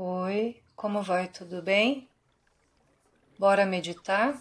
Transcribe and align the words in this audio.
Oi, 0.00 0.62
como 0.76 1.02
vai? 1.02 1.26
Tudo 1.26 1.60
bem? 1.60 2.08
Bora 3.36 3.66
meditar? 3.66 4.40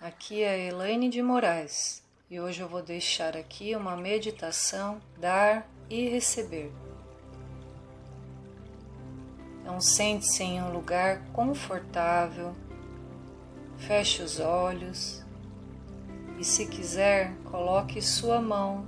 Aqui 0.00 0.44
é 0.44 0.50
a 0.50 0.58
Elaine 0.58 1.08
de 1.08 1.20
Moraes 1.20 2.04
e 2.30 2.38
hoje 2.38 2.60
eu 2.60 2.68
vou 2.68 2.80
deixar 2.80 3.36
aqui 3.36 3.74
uma 3.74 3.96
meditação 3.96 5.00
dar 5.18 5.68
e 5.90 6.08
receber. 6.08 6.70
Então 9.60 9.80
sente-se 9.80 10.44
em 10.44 10.62
um 10.62 10.72
lugar 10.72 11.20
confortável, 11.32 12.54
feche 13.78 14.22
os 14.22 14.38
olhos 14.38 15.20
e 16.38 16.44
se 16.44 16.64
quiser 16.64 17.34
coloque 17.50 18.00
sua 18.00 18.40
mão 18.40 18.86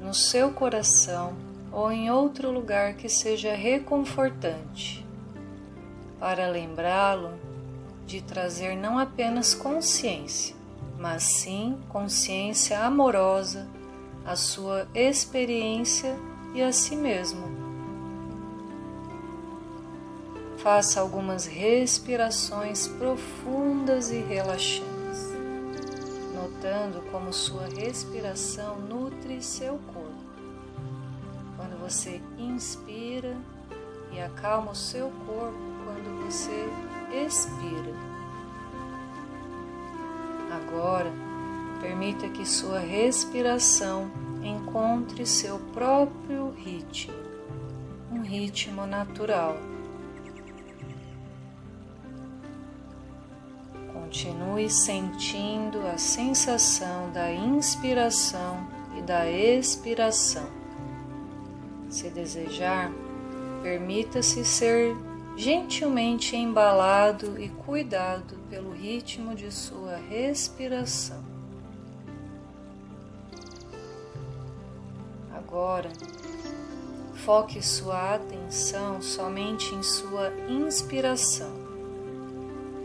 no 0.00 0.12
seu 0.12 0.52
coração 0.52 1.36
ou 1.72 1.92
em 1.92 2.10
outro 2.10 2.50
lugar 2.50 2.94
que 2.94 3.08
seja 3.08 3.54
reconfortante, 3.54 5.06
para 6.18 6.48
lembrá-lo 6.48 7.32
de 8.06 8.22
trazer 8.22 8.74
não 8.74 8.98
apenas 8.98 9.54
consciência, 9.54 10.56
mas 10.98 11.22
sim 11.22 11.78
consciência 11.88 12.80
amorosa 12.80 13.68
à 14.24 14.34
sua 14.34 14.88
experiência 14.94 16.16
e 16.54 16.62
a 16.62 16.72
si 16.72 16.96
mesmo. 16.96 17.58
Faça 20.58 21.00
algumas 21.00 21.46
respirações 21.46 22.88
profundas 22.88 24.10
e 24.10 24.18
relaxantes, 24.18 25.32
notando 26.34 27.02
como 27.12 27.32
sua 27.32 27.66
respiração 27.68 28.80
nutre 28.80 29.40
seu 29.40 29.78
corpo 29.92 30.07
você 31.88 32.20
inspira 32.36 33.34
e 34.12 34.20
acalma 34.20 34.72
o 34.72 34.76
seu 34.76 35.10
corpo 35.26 35.58
quando 35.84 36.26
você 36.26 36.68
expira. 37.26 37.94
Agora, 40.52 41.10
permita 41.80 42.28
que 42.28 42.44
sua 42.44 42.78
respiração 42.78 44.10
encontre 44.42 45.24
seu 45.24 45.58
próprio 45.72 46.50
ritmo, 46.50 47.14
um 48.12 48.20
ritmo 48.20 48.86
natural. 48.86 49.56
Continue 53.94 54.68
sentindo 54.68 55.86
a 55.86 55.96
sensação 55.96 57.10
da 57.12 57.32
inspiração 57.32 58.68
e 58.98 59.00
da 59.00 59.30
expiração. 59.30 60.57
Se 61.88 62.10
desejar, 62.10 62.92
permita-se 63.62 64.44
ser 64.44 64.94
gentilmente 65.36 66.36
embalado 66.36 67.40
e 67.40 67.48
cuidado 67.48 68.36
pelo 68.50 68.72
ritmo 68.72 69.34
de 69.34 69.52
sua 69.52 69.96
respiração. 69.96 71.22
Agora, 75.32 75.90
foque 77.24 77.62
sua 77.64 78.16
atenção 78.16 79.00
somente 79.00 79.74
em 79.74 79.82
sua 79.82 80.32
inspiração, 80.48 81.52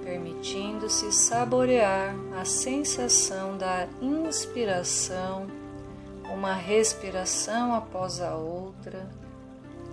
permitindo-se 0.04 1.12
saborear 1.12 2.16
a 2.40 2.46
sensação 2.46 3.58
da 3.58 3.88
inspiração 4.02 5.48
uma 6.32 6.54
respiração 6.54 7.74
após 7.74 8.22
a 8.22 8.36
outra, 8.36 9.10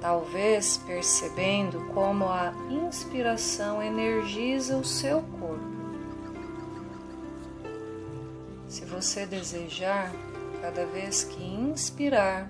talvez 0.00 0.78
percebendo 0.78 1.80
como 1.92 2.24
a 2.26 2.52
inspiração 2.70 3.82
energiza 3.82 4.76
o 4.76 4.84
seu 4.84 5.22
corpo. 5.22 5.80
Se 8.68 8.84
você 8.84 9.26
desejar, 9.26 10.12
cada 10.62 10.86
vez 10.86 11.24
que 11.24 11.42
inspirar, 11.42 12.48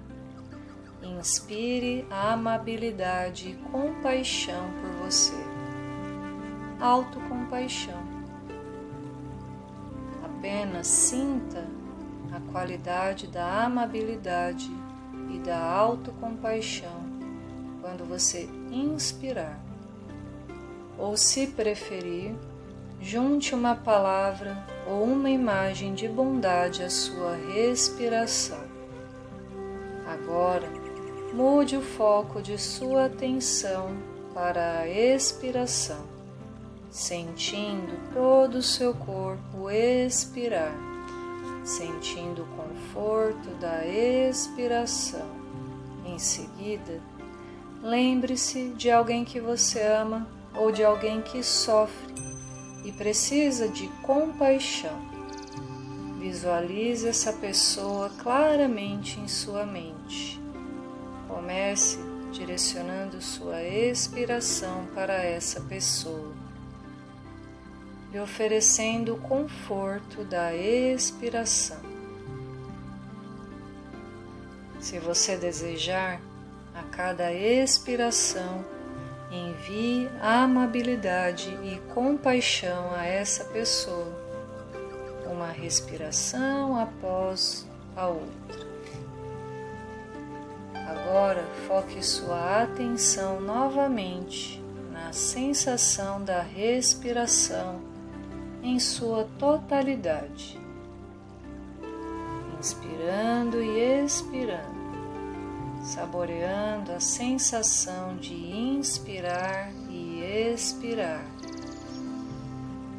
inspire 1.02 2.06
a 2.10 2.32
amabilidade 2.32 3.50
e 3.50 3.70
compaixão 3.70 4.70
por 4.80 5.06
você. 5.06 5.34
Autocompaixão. 6.78 8.02
Apenas 10.22 10.86
sinta 10.86 11.66
a 12.32 12.52
qualidade 12.52 13.26
da 13.26 13.64
amabilidade 13.64 14.70
e 15.32 15.38
da 15.38 15.58
autocompaixão 15.58 17.10
quando 17.80 18.04
você 18.04 18.48
inspirar. 18.70 19.58
Ou, 20.98 21.16
se 21.16 21.46
preferir, 21.46 22.34
junte 23.00 23.54
uma 23.54 23.74
palavra 23.74 24.56
ou 24.86 25.04
uma 25.04 25.30
imagem 25.30 25.94
de 25.94 26.06
bondade 26.06 26.82
à 26.82 26.90
sua 26.90 27.34
respiração. 27.34 28.62
Agora, 30.06 30.68
mude 31.32 31.76
o 31.76 31.82
foco 31.82 32.42
de 32.42 32.58
sua 32.58 33.06
atenção 33.06 33.96
para 34.34 34.80
a 34.80 34.88
expiração, 34.88 36.04
sentindo 36.90 38.12
todo 38.12 38.56
o 38.56 38.62
seu 38.62 38.92
corpo 38.94 39.70
expirar 39.70 40.89
sentindo 41.64 42.42
o 42.42 42.56
conforto 42.56 43.48
da 43.60 43.86
expiração. 43.86 45.28
Em 46.04 46.18
seguida, 46.18 47.00
lembre-se 47.82 48.70
de 48.70 48.90
alguém 48.90 49.24
que 49.24 49.40
você 49.40 49.82
ama 49.82 50.26
ou 50.54 50.72
de 50.72 50.82
alguém 50.82 51.22
que 51.22 51.42
sofre 51.42 52.14
e 52.84 52.92
precisa 52.92 53.68
de 53.68 53.88
compaixão. 54.02 54.98
Visualize 56.18 57.08
essa 57.08 57.32
pessoa 57.32 58.10
claramente 58.18 59.18
em 59.18 59.28
sua 59.28 59.64
mente. 59.64 60.40
Comece 61.28 61.98
direcionando 62.32 63.20
sua 63.20 63.62
expiração 63.62 64.86
para 64.94 65.14
essa 65.14 65.60
pessoa 65.62 66.32
lhe 68.12 68.18
oferecendo 68.18 69.14
o 69.14 69.20
conforto 69.20 70.24
da 70.24 70.54
expiração. 70.54 71.78
Se 74.80 74.98
você 74.98 75.36
desejar, 75.36 76.20
a 76.74 76.82
cada 76.84 77.32
expiração, 77.32 78.64
envie 79.30 80.08
amabilidade 80.20 81.50
e 81.62 81.78
compaixão 81.92 82.92
a 82.94 83.04
essa 83.04 83.44
pessoa, 83.44 84.12
uma 85.30 85.48
respiração 85.48 86.78
após 86.78 87.66
a 87.96 88.06
outra. 88.08 88.70
Agora 90.74 91.44
foque 91.68 92.04
sua 92.04 92.62
atenção 92.62 93.40
novamente 93.40 94.62
na 94.90 95.12
sensação 95.12 96.24
da 96.24 96.40
respiração 96.40 97.89
em 98.62 98.78
sua 98.78 99.24
totalidade, 99.38 100.58
inspirando 102.58 103.62
e 103.62 104.04
expirando, 104.04 104.80
saboreando 105.82 106.92
a 106.92 107.00
sensação 107.00 108.16
de 108.16 108.34
inspirar 108.34 109.72
e 109.88 110.20
expirar. 110.22 111.24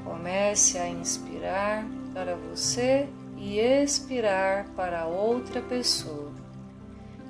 Comece 0.03 0.77
a 0.77 0.89
inspirar 0.89 1.85
para 2.13 2.35
você 2.35 3.07
e 3.37 3.59
expirar 3.59 4.65
para 4.75 5.05
outra 5.05 5.61
pessoa. 5.61 6.31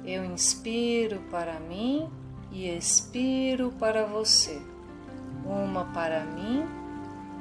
Eu 0.03 0.25
inspiro 0.25 1.21
para 1.29 1.59
mim 1.59 2.09
e 2.51 2.67
expiro 2.69 3.71
para 3.73 4.05
você. 4.05 4.61
Uma 5.45 5.85
para 5.85 6.25
mim 6.25 6.80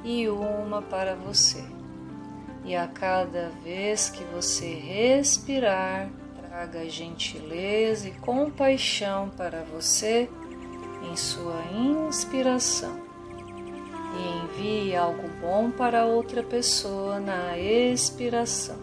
e 0.05 0.29
uma 0.29 0.83
para 0.83 1.15
você. 1.15 1.63
E 2.65 2.77
a 2.77 2.87
cada 2.87 3.49
vez 3.65 4.11
que 4.11 4.23
você 4.25 4.75
respirar, 4.75 6.11
traga 6.41 6.89
gentileza 6.89 8.09
e 8.09 8.13
compaixão 8.13 9.31
para 9.31 9.63
você 9.63 10.29
em 11.11 11.17
sua 11.17 11.63
inspiração 11.73 13.01
e 14.17 14.45
envie 14.45 14.97
algo 14.97 15.29
bom 15.41 15.71
para 15.71 16.05
outra 16.05 16.43
pessoa 16.43 17.19
na 17.19 17.57
expiração. 17.57 18.77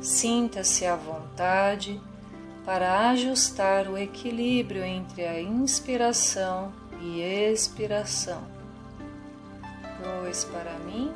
Sinta-se 0.00 0.86
à 0.86 0.94
vontade 0.94 2.00
para 2.64 3.10
ajustar 3.10 3.88
o 3.88 3.98
equilíbrio 3.98 4.84
entre 4.84 5.26
a 5.26 5.40
inspiração 5.40 6.72
e 7.00 7.20
expiração 7.20 8.57
dois 10.02 10.44
para 10.44 10.78
mim 10.80 11.12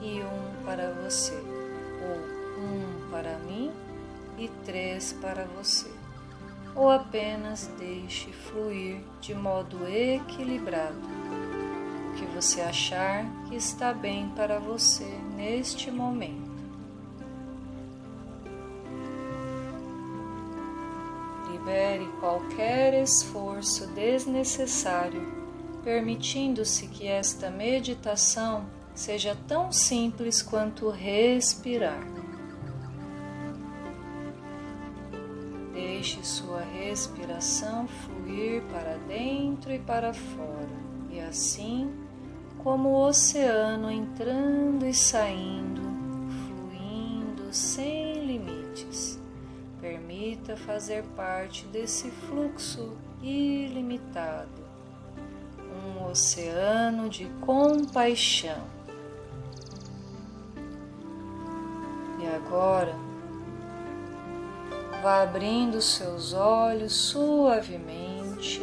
e 0.00 0.20
um 0.22 0.64
para 0.64 0.92
você, 1.02 1.34
ou 1.34 2.62
um 2.62 3.10
para 3.10 3.38
mim 3.38 3.72
e 4.38 4.48
três 4.64 5.12
para 5.14 5.44
você. 5.56 5.90
ou 6.76 6.90
apenas 6.90 7.70
deixe 7.78 8.30
fluir 8.30 9.00
de 9.20 9.34
modo 9.34 9.88
equilibrado 9.88 11.00
o 12.10 12.12
que 12.16 12.26
você 12.26 12.60
achar 12.60 13.24
que 13.48 13.56
está 13.56 13.94
bem 13.94 14.28
para 14.36 14.58
você 14.58 15.18
neste 15.34 15.90
momento. 15.90 16.54
Libere 21.50 22.06
qualquer 22.20 23.02
esforço 23.02 23.86
desnecessário, 23.88 25.45
permitindo-se 25.86 26.88
que 26.88 27.06
esta 27.06 27.48
meditação 27.48 28.66
seja 28.92 29.38
tão 29.46 29.70
simples 29.70 30.42
quanto 30.42 30.90
respirar. 30.90 32.04
Deixe 35.72 36.24
sua 36.24 36.60
respiração 36.60 37.86
fluir 37.86 38.64
para 38.64 38.96
dentro 39.06 39.72
e 39.72 39.78
para 39.78 40.12
fora, 40.12 40.76
e 41.08 41.20
assim 41.20 41.88
como 42.64 42.88
o 42.88 43.06
oceano 43.06 43.88
entrando 43.88 44.84
e 44.84 44.92
saindo, 44.92 45.82
fluindo 46.48 47.54
sem 47.54 48.26
limites. 48.26 49.20
Permita 49.80 50.56
fazer 50.56 51.04
parte 51.14 51.64
desse 51.68 52.10
fluxo 52.10 52.98
ilimitado, 53.22 54.65
oceano 56.08 57.08
de 57.08 57.26
compaixão. 57.40 58.64
E 62.20 62.26
agora, 62.26 63.06
Vá 65.06 65.22
abrindo 65.22 65.80
seus 65.80 66.32
olhos 66.32 66.92
suavemente 66.92 68.60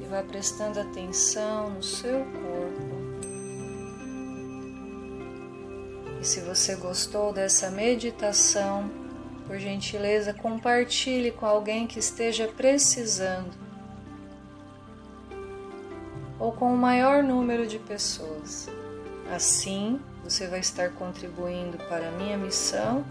e 0.00 0.06
vá 0.06 0.22
prestando 0.22 0.80
atenção 0.80 1.68
no 1.68 1.82
seu 1.82 2.20
corpo. 2.20 3.00
E 6.18 6.24
se 6.24 6.40
você 6.40 6.74
gostou 6.76 7.34
dessa 7.34 7.70
meditação, 7.70 8.90
por 9.46 9.58
gentileza, 9.58 10.32
compartilhe 10.32 11.32
com 11.32 11.44
alguém 11.44 11.86
que 11.86 11.98
esteja 11.98 12.48
precisando 12.48 13.69
ou 16.40 16.50
com 16.50 16.72
o 16.72 16.76
maior 16.76 17.22
número 17.22 17.66
de 17.66 17.78
pessoas. 17.78 18.68
Assim, 19.32 20.00
você 20.24 20.48
vai 20.48 20.58
estar 20.58 20.90
contribuindo 20.92 21.76
para 21.88 22.08
a 22.08 22.12
minha 22.12 22.36
missão 22.36 23.04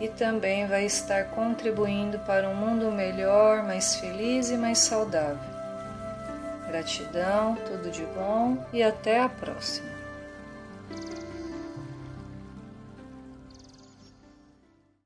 e 0.00 0.08
também 0.08 0.66
vai 0.66 0.86
estar 0.86 1.24
contribuindo 1.30 2.18
para 2.20 2.48
um 2.48 2.54
mundo 2.54 2.90
melhor, 2.92 3.64
mais 3.64 3.96
feliz 3.96 4.48
e 4.48 4.56
mais 4.56 4.78
saudável. 4.78 5.58
Gratidão, 6.68 7.56
tudo 7.66 7.90
de 7.90 8.04
bom 8.14 8.64
e 8.72 8.82
até 8.82 9.20
a 9.20 9.28
próxima. 9.28 9.97